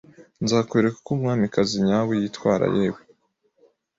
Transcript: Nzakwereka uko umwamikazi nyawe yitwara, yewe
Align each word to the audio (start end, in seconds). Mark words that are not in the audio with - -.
Nzakwereka 0.43 0.97
uko 0.99 1.11
umwamikazi 1.15 1.75
nyawe 1.87 2.13
yitwara, 2.21 2.65
yewe 2.75 3.01